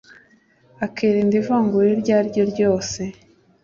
[0.85, 3.01] akirinda ivangura iryo ari ryo ryose